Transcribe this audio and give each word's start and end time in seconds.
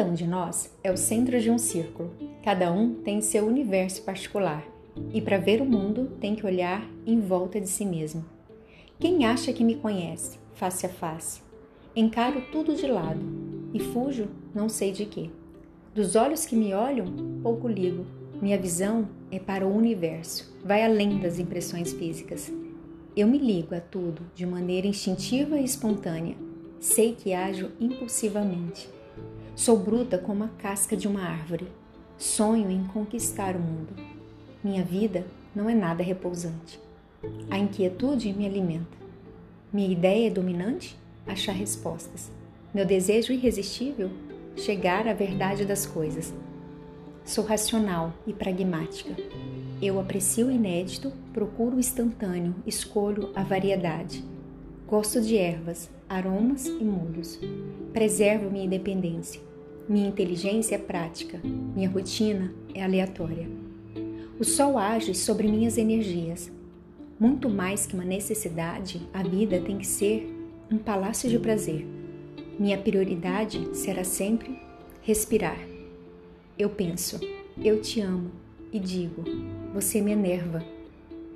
um 0.00 0.14
de 0.14 0.26
nós 0.26 0.74
é 0.82 0.90
o 0.90 0.96
centro 0.96 1.38
de 1.38 1.50
um 1.50 1.58
círculo. 1.58 2.10
Cada 2.42 2.72
um 2.72 2.94
tem 2.94 3.20
seu 3.20 3.46
universo 3.46 4.02
particular 4.02 4.66
e 5.12 5.20
para 5.20 5.36
ver 5.36 5.60
o 5.60 5.66
mundo 5.66 6.12
tem 6.18 6.34
que 6.34 6.46
olhar 6.46 6.88
em 7.06 7.20
volta 7.20 7.60
de 7.60 7.68
si 7.68 7.84
mesmo. 7.84 8.24
Quem 8.98 9.26
acha 9.26 9.52
que 9.52 9.62
me 9.62 9.74
conhece, 9.74 10.38
face 10.54 10.86
a 10.86 10.88
face? 10.88 11.42
Encaro 11.94 12.40
tudo 12.50 12.74
de 12.74 12.86
lado 12.86 13.20
e 13.74 13.80
fujo 13.80 14.28
não 14.54 14.68
sei 14.68 14.92
de 14.92 15.04
quê. 15.04 15.28
Dos 15.94 16.16
olhos 16.16 16.46
que 16.46 16.56
me 16.56 16.72
olham, 16.72 17.06
pouco 17.42 17.68
ligo. 17.68 18.06
Minha 18.40 18.58
visão 18.58 19.08
é 19.30 19.38
para 19.38 19.66
o 19.66 19.76
universo, 19.76 20.56
vai 20.64 20.82
além 20.82 21.18
das 21.18 21.38
impressões 21.38 21.92
físicas. 21.92 22.50
Eu 23.14 23.28
me 23.28 23.36
ligo 23.36 23.74
a 23.74 23.80
tudo 23.80 24.22
de 24.34 24.46
maneira 24.46 24.86
instintiva 24.86 25.58
e 25.58 25.64
espontânea. 25.64 26.34
Sei 26.80 27.14
que 27.14 27.34
ajo 27.34 27.70
impulsivamente. 27.78 28.88
Sou 29.62 29.76
bruta 29.76 30.18
como 30.18 30.42
a 30.42 30.48
casca 30.48 30.96
de 30.96 31.06
uma 31.06 31.22
árvore. 31.22 31.68
Sonho 32.18 32.68
em 32.68 32.82
conquistar 32.82 33.54
o 33.54 33.60
mundo. 33.60 33.94
Minha 34.60 34.82
vida 34.82 35.24
não 35.54 35.70
é 35.70 35.74
nada 35.74 36.02
repousante. 36.02 36.80
A 37.48 37.56
inquietude 37.56 38.32
me 38.32 38.44
alimenta. 38.44 38.98
Minha 39.72 39.92
ideia 39.92 40.32
dominante? 40.32 40.98
Achar 41.24 41.52
respostas. 41.52 42.28
Meu 42.74 42.84
desejo 42.84 43.32
irresistível? 43.32 44.10
Chegar 44.56 45.06
à 45.06 45.12
verdade 45.12 45.64
das 45.64 45.86
coisas. 45.86 46.34
Sou 47.24 47.44
racional 47.44 48.12
e 48.26 48.32
pragmática. 48.32 49.14
Eu 49.80 50.00
aprecio 50.00 50.48
o 50.48 50.50
inédito, 50.50 51.12
procuro 51.32 51.76
o 51.76 51.78
instantâneo, 51.78 52.56
escolho 52.66 53.30
a 53.32 53.44
variedade. 53.44 54.24
Gosto 54.88 55.20
de 55.20 55.36
ervas, 55.36 55.88
aromas 56.08 56.66
e 56.66 56.82
molhos. 56.82 57.38
Preservo 57.92 58.50
minha 58.50 58.64
independência. 58.64 59.51
Minha 59.88 60.08
inteligência 60.08 60.76
é 60.76 60.78
prática, 60.78 61.40
minha 61.42 61.90
rotina 61.90 62.54
é 62.72 62.82
aleatória. 62.82 63.48
O 64.38 64.44
sol 64.44 64.78
age 64.78 65.14
sobre 65.14 65.48
minhas 65.48 65.76
energias. 65.76 66.50
Muito 67.18 67.50
mais 67.50 67.84
que 67.84 67.94
uma 67.94 68.04
necessidade, 68.04 69.02
a 69.12 69.22
vida 69.22 69.60
tem 69.60 69.78
que 69.78 69.86
ser 69.86 70.32
um 70.70 70.78
palácio 70.78 71.28
de 71.28 71.38
prazer. 71.38 71.86
Minha 72.58 72.78
prioridade 72.78 73.76
será 73.76 74.04
sempre 74.04 74.56
respirar. 75.02 75.58
Eu 76.58 76.70
penso, 76.70 77.18
eu 77.62 77.80
te 77.80 78.00
amo 78.00 78.30
e 78.72 78.78
digo, 78.78 79.24
você 79.74 80.00
me 80.00 80.12
enerva. 80.12 80.64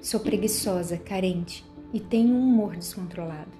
Sou 0.00 0.20
preguiçosa, 0.20 0.96
carente 0.96 1.64
e 1.92 1.98
tenho 1.98 2.34
um 2.34 2.42
humor 2.42 2.76
descontrolado. 2.76 3.50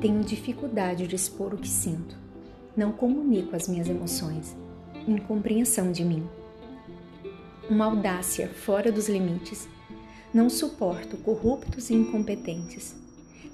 Tenho 0.00 0.24
dificuldade 0.24 1.06
de 1.06 1.16
expor 1.16 1.54
o 1.54 1.58
que 1.58 1.68
sinto. 1.68 2.29
Não 2.76 2.92
comunico 2.92 3.56
as 3.56 3.68
minhas 3.68 3.88
emoções. 3.88 4.56
Incompreensão 5.06 5.90
de 5.90 6.04
mim. 6.04 6.22
Uma 7.68 7.86
audácia 7.86 8.48
fora 8.48 8.92
dos 8.92 9.08
limites. 9.08 9.68
Não 10.32 10.48
suporto 10.48 11.16
corruptos 11.16 11.90
e 11.90 11.94
incompetentes. 11.94 12.94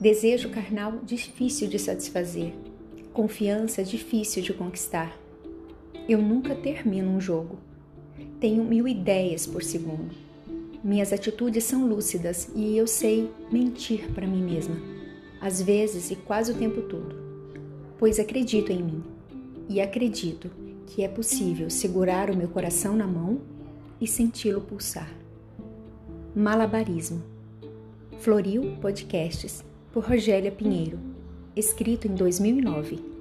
Desejo 0.01 0.51
carnal 0.51 1.01
difícil 1.03 1.69
de 1.69 1.79
satisfazer. 1.79 2.53
Confiança 3.13 3.83
difícil 3.83 4.43
de 4.43 4.53
conquistar. 4.53 5.17
Eu 6.09 6.21
nunca 6.21 6.55
termino 6.55 7.11
um 7.11 7.21
jogo. 7.21 7.59
Tenho 8.39 8.63
mil 8.63 8.87
ideias 8.87 9.47
por 9.47 9.63
segundo. 9.63 10.15
Minhas 10.87 11.13
atitudes 11.13 11.65
são 11.65 11.85
lúcidas 11.85 12.49
e 12.55 12.77
eu 12.77 12.87
sei 12.87 13.29
mentir 13.51 14.09
para 14.13 14.25
mim 14.25 14.41
mesma, 14.41 14.77
às 15.41 15.61
vezes 15.61 16.13
e 16.13 16.17
quase 16.17 16.53
o 16.53 16.55
tempo 16.55 16.83
todo, 16.83 17.26
pois 17.99 18.19
acredito 18.19 18.71
em 18.71 18.83
mim 18.83 19.03
e 19.69 19.81
acredito 19.81 20.51
que 20.87 21.03
é 21.03 21.09
possível 21.09 21.69
segurar 21.69 22.31
o 22.31 22.37
meu 22.37 22.49
coração 22.49 22.97
na 22.97 23.07
mão 23.07 23.41
e 24.01 24.07
senti-lo 24.07 24.61
pulsar. 24.61 25.11
Malabarismo. 26.35 27.23
Floril 28.19 28.77
Podcasts, 28.81 29.65
por 29.93 30.05
Rogélia 30.05 30.51
Pinheiro, 30.51 30.99
escrito 31.55 32.07
em 32.07 32.15
2009. 32.15 33.16